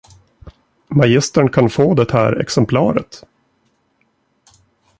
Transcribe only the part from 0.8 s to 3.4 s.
Magistern kan få det här exemplaret.